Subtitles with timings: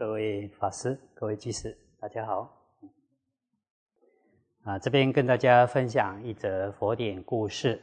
[0.00, 2.50] 各位法师、各位居士，大家好。
[4.62, 7.78] 啊，这边跟大家分享一则佛典故事。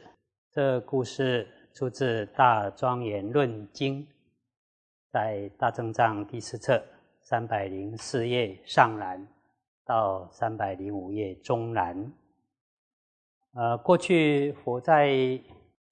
[0.50, 4.02] 这故事出自《大庄严论经》，
[5.12, 6.82] 在大正藏第四册
[7.20, 9.24] 三百零四页上栏
[9.84, 12.12] 到三百零五页中栏。
[13.52, 15.08] 呃，过去佛在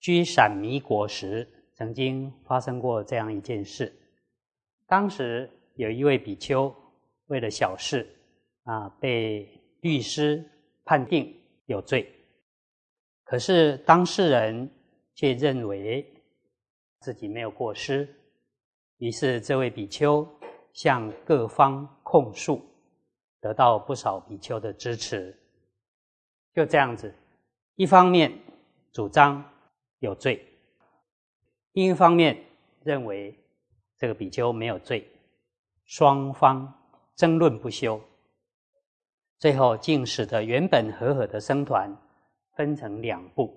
[0.01, 3.95] 居闪弥国时，曾经发生过这样一件事。
[4.89, 6.75] 当时有一位比丘
[7.27, 8.07] 为了小事
[8.65, 9.49] 啊，被
[9.81, 10.45] 律师。
[10.89, 12.09] 判定有罪，
[13.25, 14.71] 可是当事人
[15.17, 16.07] 却认为
[17.01, 18.09] 自己没有过失，
[18.99, 20.25] 于是这位比丘
[20.73, 22.63] 向各方控诉，
[23.41, 25.37] 得到不少比丘的支持。
[26.55, 27.13] 就这样子，
[27.75, 28.33] 一方面
[28.93, 29.45] 主张
[29.99, 30.41] 有罪，
[31.73, 32.45] 另一方面
[32.85, 33.37] 认为
[33.97, 35.05] 这个比丘没有罪，
[35.87, 36.73] 双方
[37.15, 38.01] 争论不休。
[39.39, 41.95] 最后，竟使得原本和合的僧团
[42.55, 43.55] 分成两部。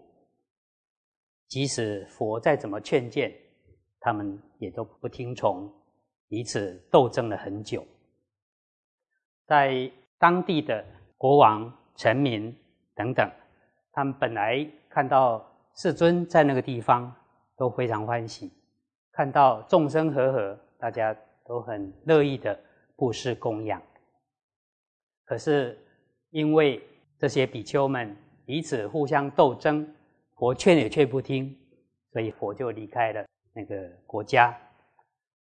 [1.47, 3.33] 即使佛再怎么劝谏，
[3.99, 5.73] 他们也都不听从，
[6.27, 7.83] 彼此斗争了很久。
[9.45, 10.85] 在当地的
[11.17, 12.55] 国王、臣民
[12.93, 13.27] 等等，
[13.91, 15.43] 他们本来看到
[15.75, 17.11] 世尊在那个地方
[17.57, 18.51] 都非常欢喜，
[19.11, 21.15] 看到众生和合，大家
[21.49, 22.57] 都很乐意的
[22.95, 23.81] 布施供养。
[25.25, 25.75] 可是，
[26.29, 26.79] 因为
[27.17, 29.91] 这些比丘们彼此互相斗争，
[30.37, 31.57] 佛劝也劝不听，
[32.13, 34.55] 所以佛就离开了那个国家。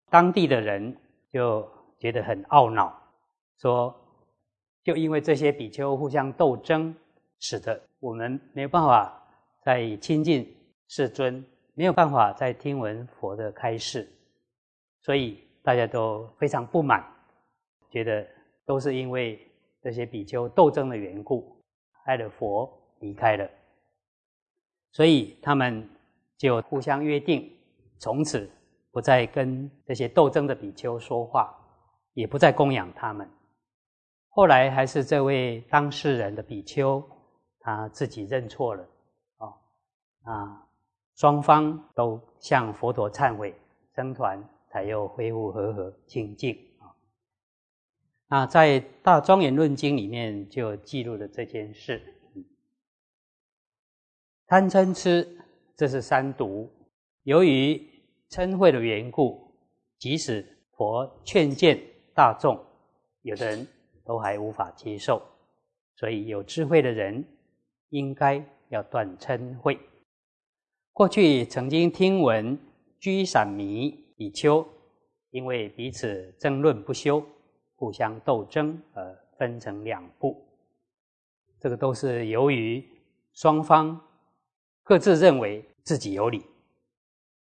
[0.09, 0.97] 当地的人
[1.31, 2.99] 就觉得很懊恼，
[3.59, 3.95] 说：
[4.83, 6.95] 就因为这些比丘互相斗争，
[7.39, 9.15] 使得我们没有办法
[9.61, 10.51] 再亲近
[10.87, 14.11] 世尊，没有办法再听闻佛的开示，
[15.01, 17.03] 所以大家都非常不满，
[17.89, 18.27] 觉得
[18.65, 19.45] 都是因为。
[19.81, 21.55] 这些比丘斗争的缘故，
[22.03, 23.49] 害了佛离开了，
[24.91, 25.89] 所以他们
[26.37, 27.49] 就互相约定，
[27.97, 28.51] 从此
[28.91, 31.57] 不再跟这些斗争的比丘说话，
[32.13, 33.25] 也不再供养他们。
[34.31, 37.01] 后来还是这位当事人的比丘，
[37.61, 38.85] 他自己认错了，
[39.37, 39.53] 哦，
[40.23, 40.67] 啊，
[41.15, 43.55] 双方都向佛陀忏悔，
[43.95, 46.57] 僧团才又恢复和和清净。
[48.27, 52.01] 那在《大庄严论经》里面就记录了这件事。
[54.45, 55.27] 贪嗔痴，
[55.75, 56.69] 这是三毒。
[57.23, 57.79] 由于
[58.29, 59.51] 嗔恚的缘故，
[59.97, 61.79] 即使佛劝谏
[62.13, 62.59] 大众，
[63.21, 63.67] 有的人
[64.05, 65.21] 都还无法接受。
[65.95, 67.23] 所以有智慧的人
[67.89, 69.77] 应该要断嗔恚。
[70.93, 72.57] 过去曾经听闻
[72.99, 74.67] 居散迷比丘，
[75.29, 77.25] 因为彼此争论不休。
[77.77, 80.45] 互相斗争而分成两部，
[81.61, 82.85] 这个都是由于
[83.31, 83.97] 双方
[84.83, 86.45] 各自认为自己有理，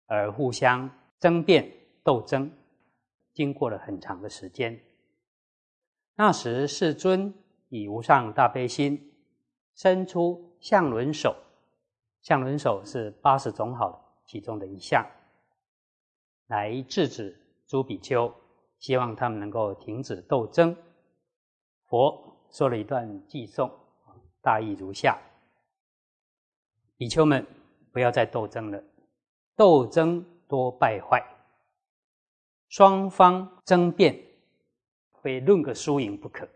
[0.06, 0.90] 而互相
[1.20, 1.70] 争辩
[2.02, 2.50] 斗争，
[3.34, 4.76] 经过了很长的时间。
[6.16, 7.32] 那时世尊
[7.68, 9.12] 以无上大悲心，
[9.76, 11.36] 伸出相轮手，
[12.20, 15.06] 相轮手是八十种好其中的一项，
[16.46, 18.32] 来制止诸比丘。
[18.78, 20.76] 希望他们能够停止斗争。
[21.86, 23.70] 佛说了一段偈颂，
[24.42, 25.18] 大意如下：
[26.96, 27.44] 比丘们，
[27.90, 28.84] 不要再斗争了，
[29.56, 31.24] 斗争多败坏，
[32.68, 34.22] 双方争辩，
[35.22, 36.46] 非论个输赢不可。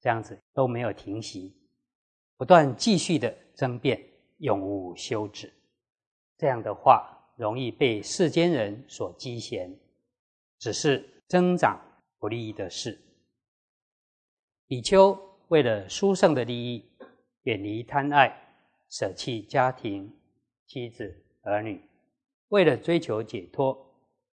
[0.00, 1.56] 这样子都没有停息，
[2.36, 4.00] 不断继续的争辩，
[4.38, 5.52] 永无休止。
[6.38, 9.78] 这样的话，容易被世间人所讥嫌，
[10.58, 11.12] 只是。
[11.28, 11.76] 增长
[12.20, 12.96] 不利益的事。
[14.68, 16.88] 比丘为了殊胜的利益，
[17.42, 18.32] 远离贪爱，
[18.88, 20.08] 舍弃家庭、
[20.68, 21.80] 妻子、儿女，
[22.46, 23.76] 为了追求解脱，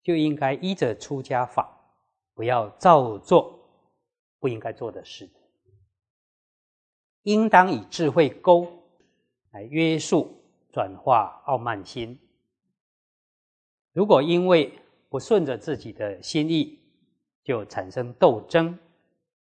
[0.03, 1.79] 就应该依着出家法，
[2.33, 3.61] 不要照做
[4.39, 5.29] 不应该做的事，
[7.25, 8.67] 应当以智慧钩
[9.51, 10.43] 来约束、
[10.73, 12.19] 转化傲慢心。
[13.99, 14.73] 如果因为
[15.09, 16.79] 不顺着自己的心意，
[17.43, 18.79] 就产生斗争，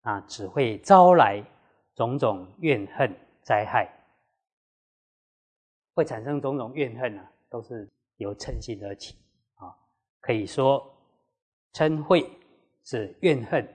[0.01, 1.39] 啊，只会招来
[1.93, 3.87] 种种怨恨灾害，
[5.93, 7.87] 会产生种种怨恨呢，都是
[8.17, 9.17] 由嗔心而起
[9.53, 9.69] 啊。
[10.19, 10.83] 可以说，
[11.71, 12.27] 嗔恚
[12.83, 13.71] 是怨恨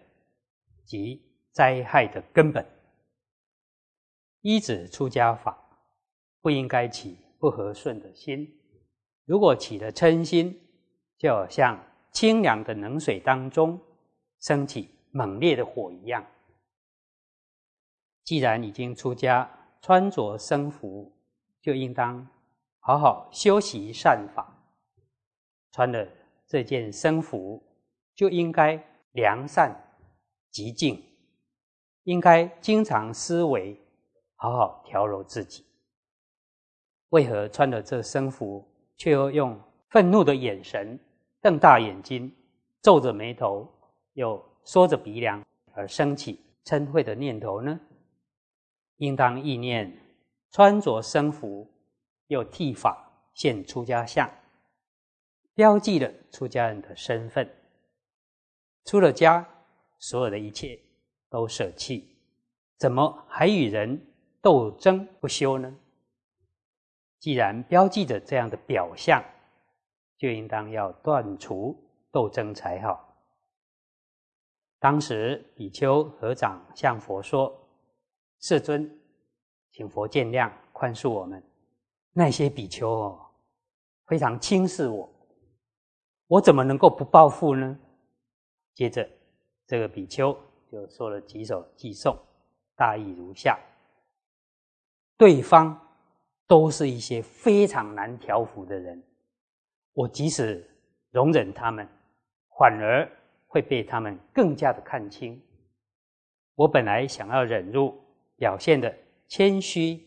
[0.84, 1.22] 及
[1.52, 2.66] 灾害的根本。
[4.40, 5.56] 依止出家法，
[6.40, 8.60] 不应该起不和顺的心。
[9.24, 10.60] 如果起了嗔心，
[11.24, 11.82] 就好像
[12.12, 13.80] 清凉的冷水当中。
[14.40, 16.22] 升起猛烈的火一样。
[18.24, 19.50] 既然已经出家，
[19.80, 21.10] 穿着僧服，
[21.62, 22.28] 就应当
[22.78, 24.54] 好好修习善法。
[25.72, 26.06] 穿了
[26.46, 27.62] 这件僧服，
[28.14, 28.78] 就应该
[29.12, 29.74] 良善
[30.50, 31.02] 极静，
[32.02, 33.80] 应该经常思维，
[34.34, 35.64] 好好调柔自己。
[37.08, 38.62] 为何穿了这僧服，
[38.98, 41.00] 却又用愤怒的眼神
[41.44, 42.34] 瞪大眼睛，
[42.80, 43.70] 皱着眉头，
[44.14, 45.44] 又缩着鼻梁，
[45.74, 47.78] 而升起嗔恚的念头呢？
[48.96, 49.94] 应当意念
[50.50, 51.70] 穿着僧服，
[52.28, 52.96] 又剃发
[53.34, 54.26] 现出家相，
[55.52, 57.46] 标记了出家人的身份。
[58.86, 59.46] 出了家，
[59.98, 60.80] 所有的一切
[61.28, 62.16] 都舍弃，
[62.78, 64.00] 怎么还与人
[64.40, 65.76] 斗争不休呢？
[67.18, 69.22] 既然标记着这样的表象，
[70.24, 71.76] 就应当要断除
[72.10, 73.14] 斗争才好。
[74.78, 77.54] 当时比丘合掌向佛说。
[78.40, 78.90] 世尊，
[79.70, 81.42] 请佛见谅，宽恕我们。
[82.12, 83.26] 那些比丘哦，
[84.06, 85.06] 非常轻视我，
[86.26, 87.78] 我怎么能够不报复呢？
[88.72, 89.06] 接着，
[89.66, 90.34] 这个比丘
[90.72, 92.16] 就说了几首偈颂，
[92.74, 93.58] 大意如下：
[95.18, 95.78] 对方
[96.46, 99.02] 都是一些非常难调伏的人，
[99.94, 100.70] 我即使
[101.10, 101.88] 容忍他们，
[102.58, 103.10] 反而
[103.46, 105.42] 会被他们更加的看轻。
[106.54, 107.98] 我本来想要忍辱。
[108.36, 108.92] 表现的
[109.28, 110.04] 谦虚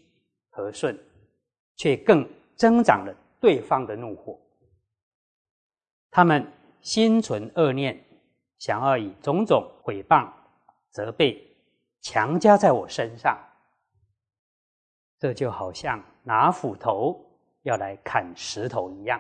[0.50, 1.00] 和顺，
[1.78, 4.38] 却更增长了对方的怒火。
[6.12, 6.46] 他们
[6.82, 7.98] 心存恶念，
[8.58, 10.30] 想要以种种诽谤、
[10.90, 11.42] 责备
[12.02, 13.40] 强加在我身上。
[15.18, 17.18] 这就好像拿斧头
[17.62, 19.20] 要来砍石头一样。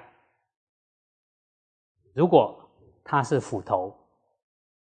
[2.17, 2.59] 如果
[3.03, 3.95] 他是斧头，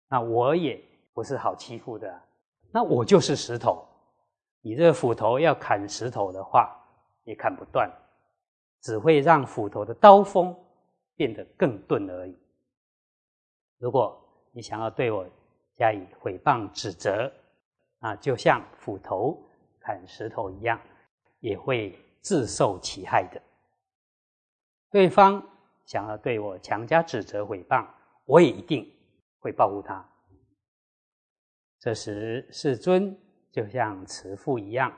[0.07, 0.79] 那我也
[1.15, 2.23] 不是好欺负的，
[2.71, 3.89] 那我就是石头。
[4.61, 6.79] 你这斧头要砍石头的话，
[7.25, 7.91] 也砍不断，
[8.83, 10.55] 只会让斧头的刀锋
[11.17, 12.37] 变得更钝而已。
[13.79, 15.27] 如果你想要对我
[15.75, 17.33] 加以诽谤指责，
[18.01, 19.43] 啊，就像斧头
[19.81, 20.79] 砍石头一样，
[21.41, 23.41] 也会自受其害的。
[24.91, 25.43] 对方
[25.93, 27.87] 想要对我强加指责诽谤，
[28.25, 28.91] 我也一定
[29.41, 30.03] 会报复他。
[31.79, 33.15] 这时世尊。
[33.51, 34.91] 就像慈父一样，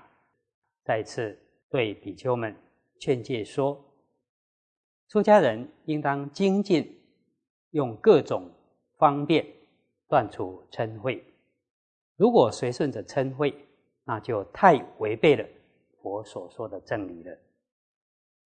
[0.85, 1.37] 再次
[1.69, 2.55] 对比丘们
[3.01, 3.85] 劝诫说：
[5.09, 7.03] 出家人应当精进，
[7.71, 8.49] 用各种
[8.97, 9.45] 方便
[10.07, 11.21] 断除嗔恚。
[12.15, 13.53] 如果随顺着嗔恚，
[14.05, 15.45] 那就太违背了
[16.01, 17.37] 佛所说的真理了。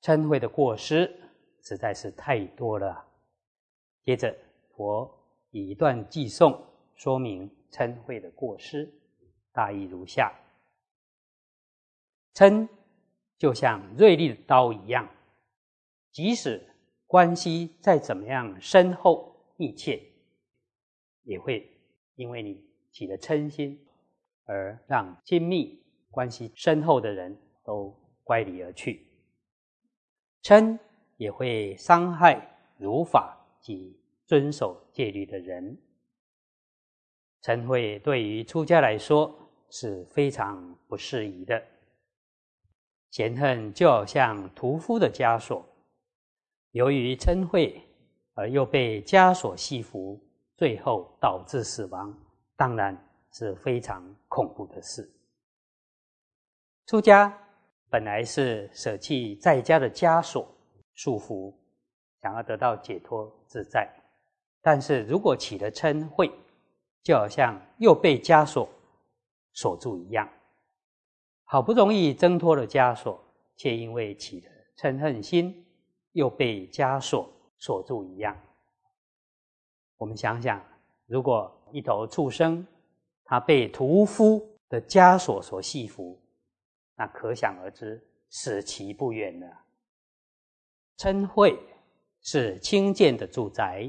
[0.01, 1.15] 嗔恚的过失
[1.62, 3.06] 实在是太多了。
[4.02, 4.37] 接着，
[4.75, 5.12] 佛
[5.50, 6.64] 以一段偈颂
[6.94, 8.93] 说明嗔恚的过失。
[9.52, 10.32] 大意如下：
[12.34, 12.69] 嗔
[13.37, 15.08] 就像锐利的刀一样，
[16.12, 16.64] 即使
[17.06, 20.00] 关系再怎么样深厚密切，
[21.25, 21.69] 也会
[22.14, 23.84] 因为你起了嗔心，
[24.44, 29.06] 而让亲密关系深厚的人都乖离而去。
[30.43, 30.78] 嗔
[31.19, 33.94] 也会伤害如法及
[34.25, 35.79] 遵守戒律的人。
[37.43, 39.44] 嗔会对于出家来说。
[39.70, 41.63] 是非常不适宜的。
[43.10, 45.63] 嫌恨就好像屠夫的枷锁，
[46.70, 47.70] 由于嗔恚
[48.32, 50.19] 而又被枷锁系缚，
[50.56, 52.19] 最后导致死亡，
[52.56, 52.96] 当然
[53.31, 55.06] 是非常恐怖的事。
[56.87, 57.39] 出家
[57.91, 60.48] 本来是舍弃在家的枷锁
[60.98, 61.55] 束缚，
[62.20, 63.88] 想要得到解脱自在，
[64.60, 66.28] 但是如果起了嗔恚，
[67.05, 68.69] 就好像又被枷锁。
[69.52, 70.28] 锁住一样，
[71.44, 73.19] 好不容易挣脱了枷锁，
[73.56, 75.64] 却因为起了嗔恨心，
[76.12, 77.28] 又被枷锁
[77.58, 78.36] 锁住一样。
[79.96, 80.60] 我们想想，
[81.06, 82.67] 如果一头畜生，
[83.24, 86.17] 它被屠夫的枷锁所系缚，
[86.96, 89.46] 那可想而知，死期不远了。
[90.98, 91.56] 嗔恚
[92.20, 93.88] 是轻贱的住宅，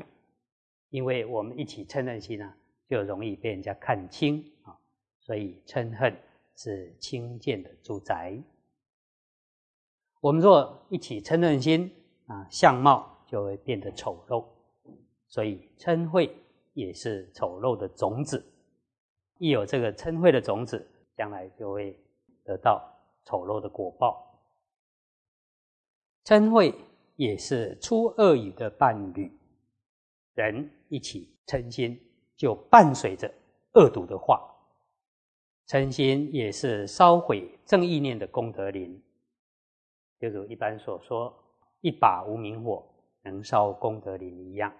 [0.89, 2.53] 因为我们一起嗔恨心呢，
[2.87, 4.77] 就容易被人家看轻啊。
[5.19, 6.15] 所以嗔恨
[6.55, 8.39] 是轻贱的住宅。
[10.21, 11.91] 我们若一起嗔恨心
[12.27, 14.45] 啊，相貌就会变得丑陋。
[15.27, 16.29] 所以嗔恚
[16.73, 18.45] 也是丑陋的种子。
[19.39, 20.87] 一有这个嗔恚的种子，
[21.17, 21.97] 将来就会
[22.43, 22.87] 得到
[23.25, 24.39] 丑陋的果报。
[26.23, 26.71] 嗔恚
[27.19, 29.29] 也是出恶语的伴侣。
[30.35, 31.99] 人一起嗔心，
[32.37, 33.29] 就伴随着
[33.73, 34.41] 恶毒的话。
[35.67, 39.03] 嗔心也是烧毁正意念的功德林，
[40.17, 41.37] 就如一般所说，
[41.81, 42.87] 一把无明火
[43.23, 44.73] 能烧功德林一样。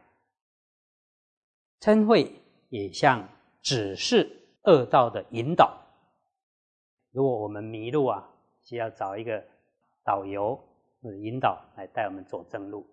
[1.82, 2.26] 嗔恚
[2.70, 3.28] 也像
[3.62, 5.78] 指示恶道的引导。
[7.12, 9.44] 如果我们迷路啊，需要找一个
[10.06, 10.58] 导游
[11.02, 12.86] 或者引导来带我们走正路。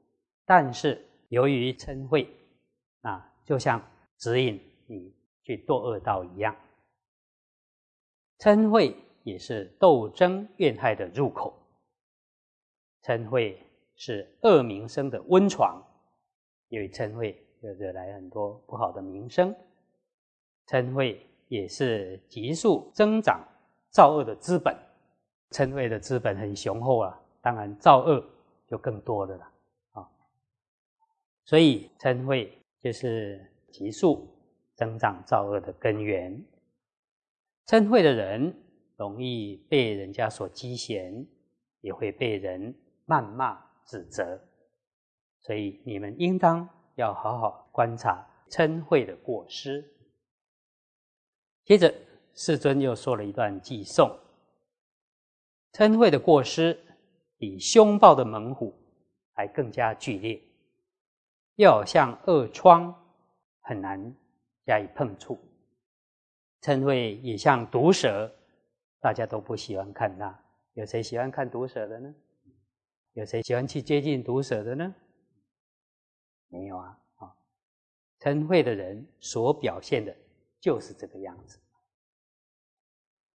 [0.44, 2.26] 但是由于嗔恚
[3.02, 3.82] 啊，就像
[4.16, 6.54] 指引你去堕恶道一样。
[8.38, 11.52] 嗔恚也是斗争怨害的入口。
[13.02, 13.56] 嗔恚
[13.96, 15.82] 是恶名声的温床，
[16.68, 19.54] 因为嗔恚就惹来很多不好的名声。
[20.66, 21.16] 嗔恚
[21.48, 23.40] 也是急速增长
[23.90, 24.76] 造恶的资本。
[25.50, 28.28] 嗔恚的资本很雄厚啊，当然造恶
[28.66, 29.52] 就更多的了
[29.92, 30.10] 啊。
[31.44, 32.50] 所以嗔恚
[32.80, 34.28] 就是急速
[34.74, 36.44] 增长造恶的根源。
[37.66, 38.52] 嗔恚的人
[38.96, 41.24] 容易被人家所讥嫌，
[41.82, 42.74] 也会被人
[43.06, 44.40] 谩骂指责，
[45.42, 49.88] 所以你们应当要好好观察嗔恚的过失。
[51.64, 51.94] 接着，
[52.34, 54.18] 世尊又说了一段偈颂：
[55.72, 56.76] 嗔恚的过失
[57.38, 58.74] 比凶暴的猛虎
[59.32, 60.42] 还更加剧烈，
[61.56, 62.94] 要像恶疮，
[63.60, 64.14] 很难
[64.64, 65.38] 加以碰触。
[66.62, 68.34] 嗔恚也像毒蛇，
[69.00, 70.42] 大家都不喜欢看它。
[70.72, 72.14] 有谁喜欢看毒蛇的呢？
[73.12, 74.94] 有谁喜欢去接近毒蛇的呢？
[76.48, 76.98] 没有啊！
[77.16, 77.34] 啊，
[78.20, 80.16] 嗔恚的人所表现的
[80.60, 81.58] 就是这个样子。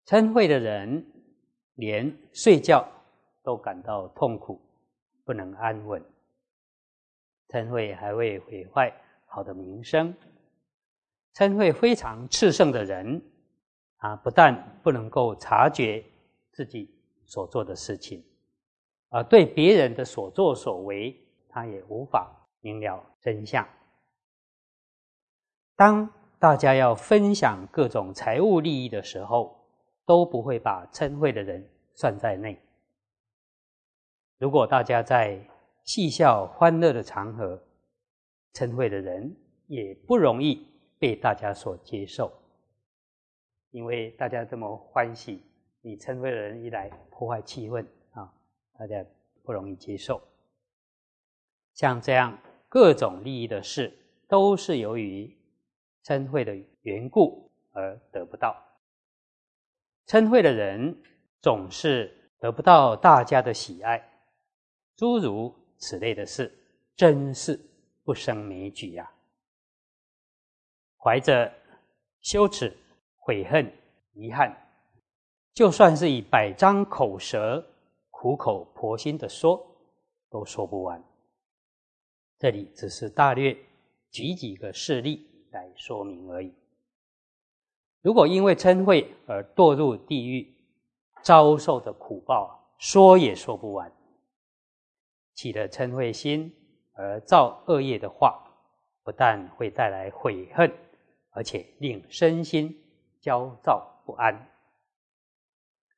[0.06, 1.06] 嗔恚的人
[1.76, 2.88] 连睡觉
[3.44, 4.62] 都感到痛苦，
[5.24, 6.04] 不能安稳。
[7.50, 8.94] 嗔恚还会毁坏
[9.26, 10.14] 好的名声。
[11.34, 13.22] 嗔恚非常炽盛的人，
[13.98, 16.04] 啊，不但不能够察觉
[16.52, 16.94] 自己
[17.26, 18.24] 所做的事情，
[19.10, 21.18] 啊，对别人的所作所为，
[21.50, 22.30] 他也无法
[22.60, 23.68] 明了真相。
[25.76, 29.58] 当大家要分享各种财务利益的时候，
[30.06, 32.62] 都不会把嗔恚的人算在内。
[34.42, 35.40] 如果大家在
[35.84, 37.62] 嬉笑欢乐的场合，
[38.54, 39.36] 称会的人
[39.68, 40.68] 也不容易。
[40.98, 42.32] 被大家所接受，
[43.72, 45.42] 因为大家这么欢喜，
[45.82, 47.84] 你称会的人一来破坏气氛
[48.14, 48.32] 啊，
[48.78, 49.04] 大家
[49.42, 50.22] 不容易接受。
[51.74, 52.38] 像这样
[52.70, 53.92] 各种利益的事，
[54.28, 55.36] 都是由于
[56.04, 58.56] 称会的缘故而得不到。
[60.06, 60.96] 称会的人
[61.42, 64.08] 总是得不到大家的喜爱，
[65.02, 66.56] 诸如此类的事，
[66.96, 67.60] 真是
[68.04, 69.12] 不胜枚举呀。
[70.96, 71.52] 怀着
[72.22, 72.72] 羞耻、
[73.18, 73.66] 悔恨、
[74.14, 74.56] 遗憾，
[75.56, 77.68] 就算是以百张口舌、
[78.12, 79.60] 苦口婆心的说，
[80.30, 81.04] 都说不完。
[82.38, 83.58] 这里只是大略
[84.12, 86.54] 举几个事例来说明而已。
[88.04, 90.54] 如果因为嗔恚而堕入地狱，
[91.24, 93.92] 遭受的苦报说也说不完。
[95.42, 96.54] 起了嗔恚心
[96.94, 98.40] 而造恶业的话，
[99.04, 100.72] 不但会带来悔恨。
[101.34, 102.78] 而且令身心
[103.22, 104.50] 焦躁不安，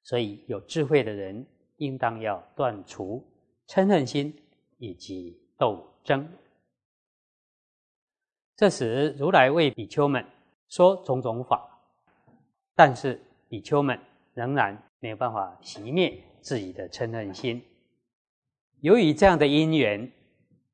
[0.04, 1.44] 所以有智慧的人
[1.78, 3.26] 应当要断除
[3.68, 4.32] 嗔恨心
[4.78, 6.32] 以及斗争。
[8.56, 10.24] 这时，如来为比丘们
[10.68, 11.68] 说种种法，
[12.76, 13.20] 但是
[13.50, 14.00] 比丘们
[14.36, 17.60] 仍然没有办法熄灭自己的嗔恨心。
[18.84, 20.12] 由于这样的因缘，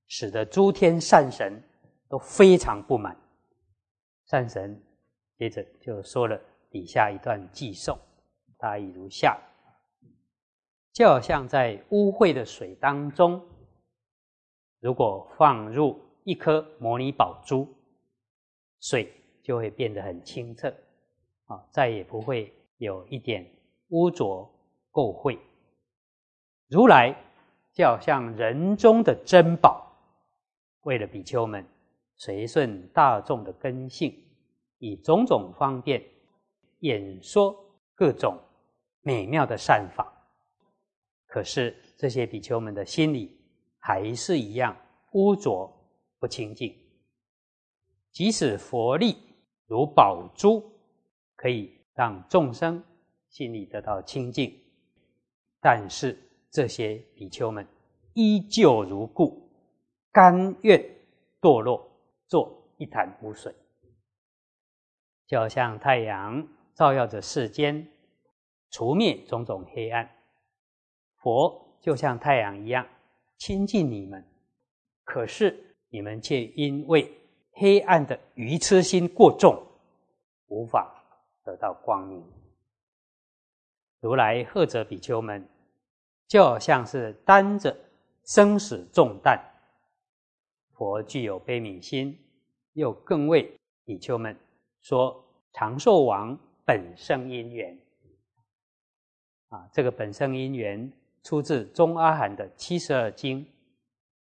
[0.08, 1.62] 使得诸天善神
[2.10, 3.16] 都非常不满。
[4.26, 4.82] 善神
[5.38, 7.96] 接着就说了底下一段偈颂，
[8.58, 9.40] 大意如下：
[10.92, 13.40] 就好像在污秽的水当中，
[14.80, 17.68] 如果放入一颗摩尼宝珠，
[18.80, 19.14] 水
[19.44, 20.74] 就会变得很清澈，
[21.46, 23.48] 啊，再也不会有一点
[23.90, 24.52] 污浊
[24.92, 25.38] 垢秽。
[26.70, 27.16] 如来
[27.74, 29.92] 就好像人中的珍宝，
[30.82, 31.66] 为了比丘们。
[32.22, 34.14] 随顺大众的根性，
[34.78, 36.04] 以种种方便
[36.80, 37.56] 演说
[37.96, 38.38] 各种
[39.00, 40.14] 美妙的善法。
[41.28, 43.40] 可是这些比丘们的心里
[43.80, 44.76] 还是一样
[45.14, 45.74] 污浊
[46.20, 46.76] 不清净。
[48.12, 49.16] 即使佛力
[49.66, 50.70] 如宝珠，
[51.38, 52.84] 可以让众生
[53.30, 54.54] 心里得到清净，
[55.62, 56.20] 但是
[56.52, 57.68] 这些比丘们
[58.14, 59.50] 依旧如故，
[60.12, 60.84] 甘愿
[61.42, 61.88] 堕落。
[62.30, 63.52] 做一潭污水，
[65.26, 67.92] 就像太阳照耀着世间，
[68.70, 70.08] 除灭种种黑暗。
[71.16, 72.88] 佛就像太阳一样
[73.40, 74.24] 亲近你们，
[75.04, 77.12] 可是你们却因为
[77.54, 79.60] 黑暗的愚痴心过重，
[80.50, 81.04] 无法
[81.44, 82.24] 得到光明。
[84.02, 85.50] 如来贺责比丘们，
[86.30, 87.76] 就好像是担着
[88.24, 89.38] 生死重担。
[90.72, 92.18] 佛具有悲悯心，
[92.74, 93.52] 又更为
[93.84, 94.38] 比丘们
[94.80, 97.78] 说长寿王本生因缘。
[99.50, 100.94] 啊，这个本生因缘
[101.24, 103.44] 出自中阿含的七十二经，《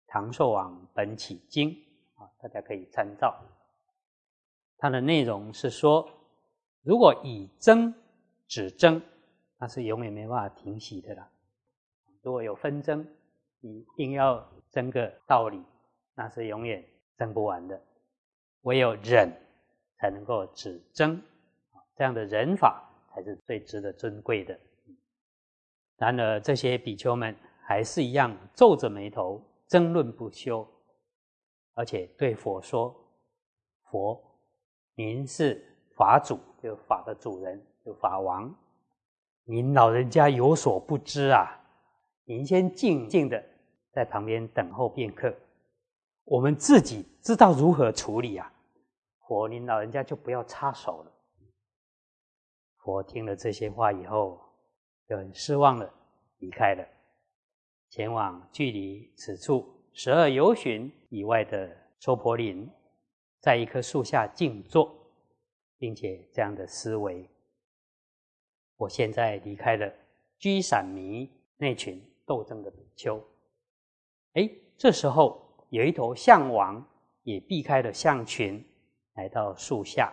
[0.06, 1.70] 长寿王本起经》
[2.14, 3.36] 啊，大家可以参照。
[4.78, 6.08] 它的内容是说，
[6.82, 7.92] 如果以争
[8.46, 9.02] 止争。
[9.58, 11.26] 那是永远没办法停息的啦。
[12.26, 13.06] 如果有纷争，
[13.60, 15.62] 你硬要争个道理，
[16.16, 16.84] 那是永远
[17.16, 17.80] 争不完的。
[18.62, 19.30] 唯有忍，
[19.96, 21.22] 才能够止争。
[21.94, 22.82] 这样的忍法
[23.14, 24.58] 才是最值得尊贵的。
[25.98, 30.66] 然而，这些比丘们还是一样皱着眉头争论不休，
[31.74, 32.92] 而且对佛说
[33.88, 34.20] ：“佛，
[34.96, 35.64] 您是
[35.94, 38.52] 法主，就法的主人，就法王。”
[39.46, 41.62] 您老人家有所不知啊！
[42.26, 43.42] 您先静静的
[43.92, 45.32] 在旁边等候片刻，
[46.24, 48.52] 我们自己知道如何处理啊。
[49.20, 51.12] 佛，您老人家就不要插手了。
[52.78, 54.40] 佛听了这些话以后，
[55.08, 55.92] 就很失望了，
[56.38, 56.84] 离开了，
[57.90, 62.68] 前往距离此处十二游巡以外的娑婆林，
[63.40, 64.92] 在一棵树下静坐，
[65.78, 67.28] 并且这样的思维。
[68.76, 69.92] 我现在离开了
[70.38, 73.22] 居散迷那群斗争的比丘，
[74.32, 75.40] 哎，这时候
[75.70, 76.84] 有一头象王
[77.22, 78.62] 也避开了象群，
[79.14, 80.12] 来到树下，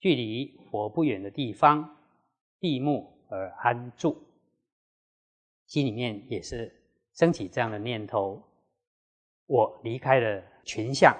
[0.00, 1.96] 距离佛不远的地方
[2.58, 4.22] 闭目而安住，
[5.66, 6.70] 心里面也是
[7.12, 8.42] 升起这样的念头：
[9.46, 11.16] 我离开了群象，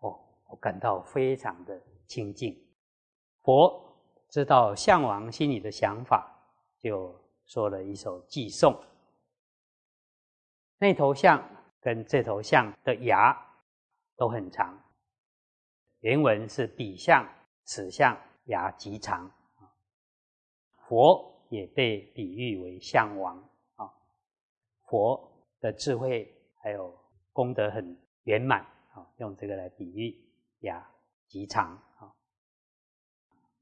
[0.00, 2.60] 哦，我感到非常的清净，
[3.42, 3.84] 佛。
[4.30, 6.30] 知道象王心里的想法，
[6.78, 8.78] 就说了一首寄颂。
[10.78, 11.44] 那头象
[11.80, 13.36] 跟这头象的牙
[14.16, 14.80] 都很长，
[16.00, 17.28] 原文是彼象、
[17.64, 19.30] 此象牙极长。
[20.86, 23.36] 佛也被比喻为象王
[23.76, 23.92] 啊，
[24.86, 26.96] 佛的智慧还有
[27.32, 28.62] 功德很圆满
[28.92, 30.16] 啊，用这个来比喻
[30.60, 30.88] 牙
[31.26, 32.14] 极长啊。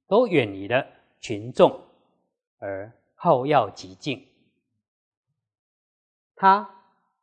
[0.07, 0.87] 都远离了
[1.19, 1.83] 群众，
[2.59, 4.25] 而好要极静。
[6.37, 6.76] 他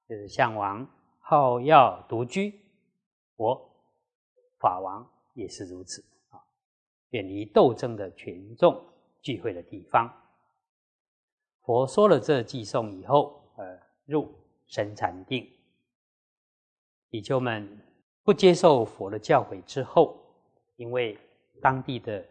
[0.07, 0.87] 就是象王，
[1.19, 2.59] 好药独居。
[3.35, 3.69] 我
[4.59, 6.39] 法王也是如此啊，
[7.09, 8.83] 远离斗争的群众
[9.21, 10.11] 聚会的地方。
[11.61, 14.33] 佛说了这寄颂以后，呃，入
[14.67, 15.49] 深禅定。
[17.09, 17.79] 比丘们
[18.23, 20.19] 不接受佛的教诲之后，
[20.75, 21.17] 因为
[21.61, 22.25] 当地的。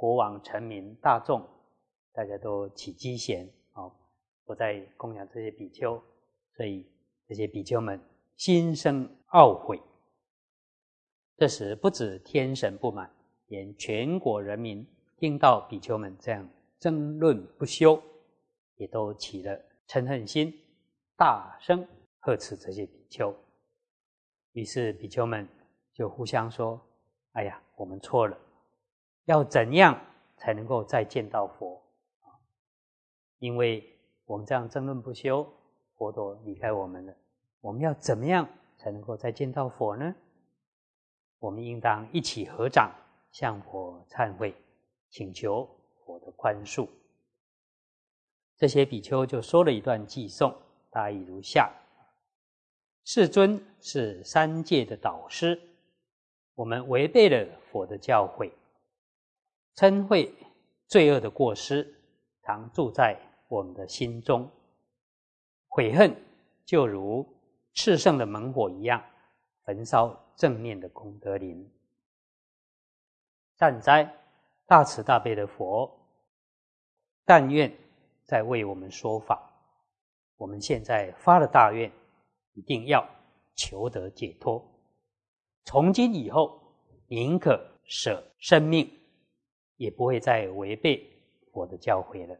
[0.00, 1.46] 国王、臣民、大众，
[2.14, 3.84] 大家都起机嫌，啊，
[4.46, 6.02] 不再供养这些比丘，
[6.56, 6.86] 所以
[7.30, 8.00] 这些比丘们
[8.34, 9.80] 心生懊悔。
[11.36, 13.08] 这时，不止天神不满，
[13.46, 14.84] 连全国人民
[15.16, 16.44] 听到比丘们这样
[16.80, 18.02] 争论不休，
[18.74, 20.52] 也都起了嗔恨心，
[21.16, 21.86] 大声
[22.18, 23.32] 呵斥这些比丘。
[24.50, 25.48] 于是，比丘们
[25.94, 26.80] 就互相说
[27.34, 28.36] ：“哎呀，我们错了。”
[29.26, 30.04] 要怎样
[30.36, 31.80] 才能够再见到佛？
[33.38, 33.88] 因为
[34.24, 35.46] 我们这样争论不休，
[35.94, 37.14] 佛陀离开我们了。
[37.60, 40.14] 我们要怎么样才能够再见到佛呢？
[41.38, 42.92] 我们应当一起合掌
[43.32, 44.54] 向佛忏悔，
[45.08, 45.68] 请求
[46.04, 46.88] 佛的宽恕。
[48.56, 50.54] 这些比丘就说了一段偈颂，
[50.90, 51.72] 大意如下：
[53.04, 55.58] 世尊是三界的导师，
[56.54, 58.52] 我们违背了佛的教诲。
[59.76, 60.30] 嗔恚
[60.86, 61.94] 罪恶的过失，
[62.42, 63.18] 常住在
[63.48, 64.50] 我们的心中。
[65.68, 66.14] 悔恨
[66.66, 67.26] 就如
[67.74, 69.02] 炽盛的猛火一样，
[69.64, 71.70] 焚烧正念的功德林。
[73.56, 74.10] 善哉，
[74.66, 75.90] 大慈大悲的佛！
[77.24, 77.72] 但愿
[78.24, 79.52] 在为我们说法。
[80.36, 81.92] 我们现在发了大愿，
[82.54, 83.06] 一定要
[83.54, 84.64] 求得解脱。
[85.64, 86.60] 从今以后，
[87.08, 88.96] 宁可舍生命。
[89.76, 91.10] 也不会再违背
[91.54, 92.36] 佛的教诲了。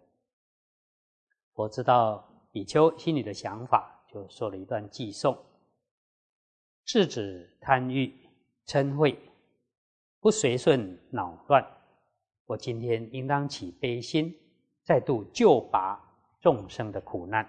[1.55, 5.39] 我知道比丘心里的想法，就说了一段偈颂：
[6.85, 8.13] 制止贪欲
[8.67, 9.17] 嗔恚，
[10.19, 11.65] 不随顺恼乱，
[12.47, 14.37] 我今天应当起悲心，
[14.83, 16.01] 再度救拔
[16.41, 17.49] 众生的苦难。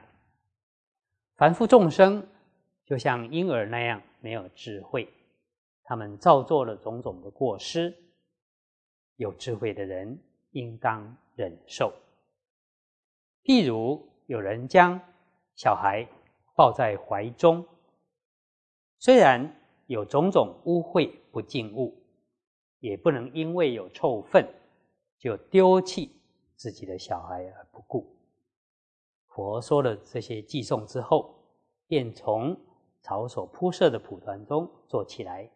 [1.36, 2.28] 凡夫众生
[2.86, 5.12] 就像婴儿那样没有智慧，
[5.84, 7.96] 他们造作了种种的过失。
[9.16, 10.20] 有智慧的人
[10.52, 11.94] 应当忍受。
[13.44, 15.00] 譬如有人将
[15.56, 16.08] 小孩
[16.62, 17.66] 抱在怀中，
[19.00, 22.04] 虽然有种种污秽不净物，
[22.78, 24.48] 也不能因为有臭粪
[25.18, 26.22] 就丢弃
[26.56, 28.16] 自己的小孩而不顾。
[29.26, 31.34] 佛说了这些寄送之后，
[31.88, 32.56] 便从
[33.02, 35.50] 草所铺设的蒲团中坐起来，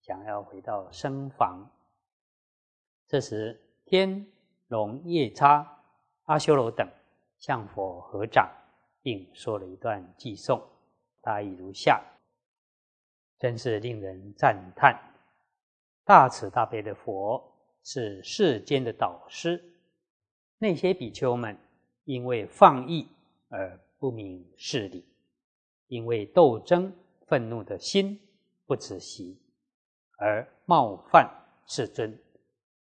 [0.00, 1.70] 想要回到僧房。
[3.06, 4.26] 这时，天
[4.66, 5.84] 龙夜叉、
[6.24, 6.84] 阿修罗等
[7.38, 8.50] 向佛合掌，
[9.02, 10.62] 并说了一段偈颂，
[11.20, 12.02] 大意如下：
[13.38, 14.98] 真是令人赞叹！
[16.04, 17.42] 大慈大悲的佛
[17.82, 19.62] 是世间的导师，
[20.58, 21.58] 那些比丘们
[22.04, 23.08] 因为放逸。
[23.50, 25.02] 而不明事理，
[25.86, 26.94] 因为斗争、
[27.26, 28.20] 愤怒的心
[28.66, 29.40] 不仔细，
[30.18, 31.26] 而冒犯
[31.66, 32.22] 世尊，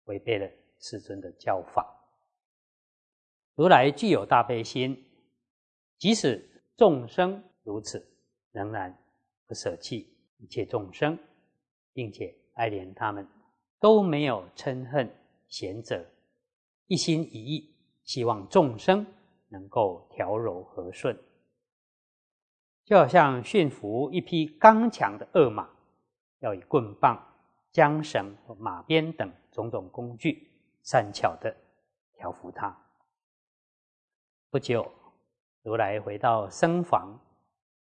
[0.06, 0.50] 违背了
[0.80, 1.86] 世尊的教法。
[3.54, 5.05] 如来具有大悲心，
[5.98, 8.06] 即使众生如此，
[8.52, 8.96] 仍然
[9.46, 11.18] 不舍弃一切众生，
[11.92, 13.26] 并且爱怜他们，
[13.80, 15.14] 都没有嗔恨
[15.48, 16.06] 贤者，
[16.86, 19.06] 一心一意希望众生。
[19.48, 21.16] 能够调柔和顺，
[22.84, 25.70] 就好像驯服一匹刚强的恶马，
[26.40, 27.16] 要以棍棒、
[27.72, 30.50] 缰绳马鞭等种种工具，
[30.82, 31.56] 善巧的
[32.16, 32.76] 调服它。
[34.50, 34.92] 不久，
[35.66, 37.18] 如来回到僧房，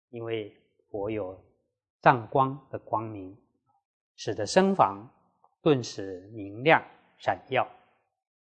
[0.08, 0.56] 因为
[0.90, 1.38] 佛有
[2.00, 3.38] 藏光的光明，
[4.16, 5.06] 使得僧房
[5.62, 6.82] 顿时明亮
[7.18, 7.70] 闪耀。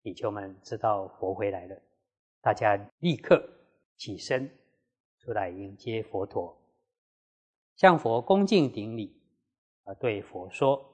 [0.04, 1.75] 比丘们知道佛回来了。
[2.39, 3.43] 大家立刻
[3.97, 4.47] 起身
[5.17, 6.56] 出来迎接佛陀，
[7.75, 9.19] 向佛恭敬顶礼，
[9.86, 10.86] 而对佛说：“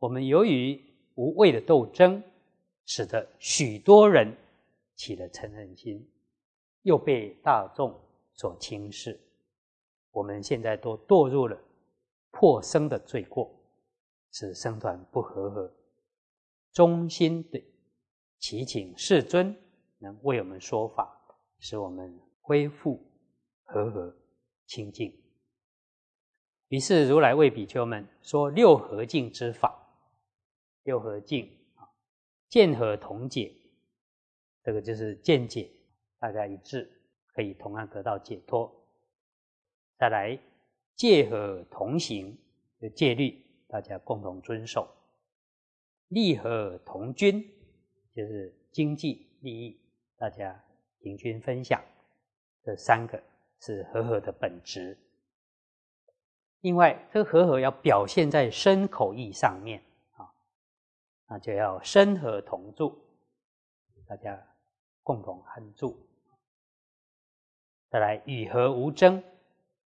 [0.00, 0.82] 我们由于
[1.14, 2.20] 无谓的斗争，
[2.86, 4.36] 使得许多人
[4.96, 6.11] 起了嗔恨心，
[6.82, 7.98] 又被大众
[8.34, 9.18] 所轻视。
[10.10, 11.58] 我们现在都堕入了
[12.30, 13.52] 破生的罪过，
[14.30, 15.72] 使生团不和合。
[16.72, 17.62] 衷心的
[18.38, 19.56] 祈请世尊。”
[20.02, 21.16] 能为我们说法，
[21.60, 23.00] 使我们恢复
[23.62, 24.12] 和合
[24.66, 25.16] 清净。
[26.66, 29.78] 于是如来为比丘们说六合敬之法。
[30.82, 31.86] 六合敬啊，
[32.48, 33.54] 见合同解，
[34.64, 35.70] 这个就是见解，
[36.22, 36.88] 大家一致，
[37.34, 38.72] 可以同样得到解脱。
[39.98, 40.38] 再来
[40.94, 42.38] 戒和同行，
[42.78, 44.88] 的戒律，大家共同遵守。
[46.06, 47.42] 利和同均，
[48.14, 49.80] 就是经济利益。
[50.16, 50.64] 大家
[51.00, 51.82] 平均分享，
[52.62, 53.20] 这三个
[53.58, 54.96] 是和合的本质。
[56.60, 59.82] 另外，这个和合要表现在身口意上面
[60.12, 60.30] 啊，
[61.28, 62.96] 那就要身和同住，
[64.06, 64.40] 大家
[65.02, 65.98] 共同安住。
[67.92, 69.22] 再来与和无争，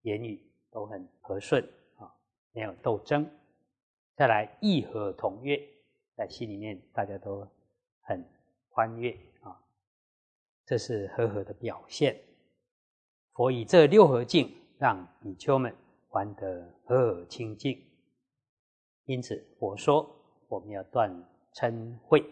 [0.04, 0.40] 言语
[0.70, 2.14] 都很和顺啊，
[2.52, 3.28] 没有斗争。
[4.16, 5.60] 再来意和同悦，
[6.16, 7.48] 在心里面大家都
[8.02, 8.24] 很
[8.70, 9.10] 欢悦
[9.42, 9.60] 啊。
[10.68, 12.16] 这是和合的表现。
[13.34, 15.76] 佛以这六合境，让比丘们
[16.10, 17.84] 还得和合清净。
[19.06, 20.08] 因此，佛说
[20.48, 21.12] 我们要断
[21.56, 22.24] 嗔恚。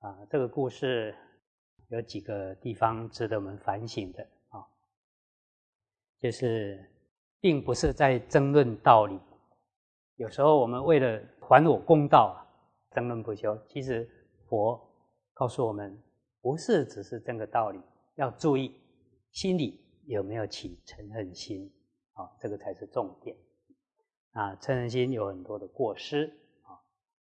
[0.00, 1.16] 啊，这个故事
[1.92, 4.66] 有几个地方值得我们反省的啊，
[6.18, 6.90] 就是
[7.40, 9.18] 并不是在争论道理。
[10.16, 12.36] 有时候我们为了还我公道啊，
[12.90, 13.56] 争论不休。
[13.68, 14.08] 其实
[14.48, 14.80] 佛
[15.34, 16.02] 告诉我们。
[16.44, 17.80] 不是只是这个道理，
[18.16, 18.74] 要注意
[19.30, 21.72] 心里有没有起嗔恨心，
[22.14, 23.36] 啊，这个才是重点。
[24.32, 26.26] 啊，嗔恨心有很多的过失，
[26.64, 26.74] 啊，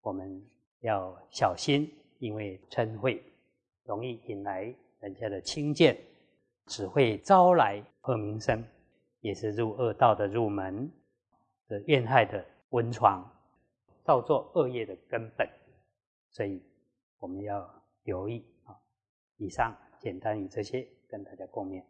[0.02, 0.46] 我们
[0.82, 3.18] 要小心，因为嗔恚
[3.86, 5.98] 容易引来人家的轻贱，
[6.66, 8.64] 只会招来恶名声，
[9.22, 10.92] 也是入恶道的入门
[11.68, 13.24] 的怨害的温床，
[14.04, 15.48] 造作恶业的根本。
[16.32, 16.62] 所以
[17.20, 18.76] 我们要留意啊。
[19.38, 21.84] 以上简单以这些跟大家共勉。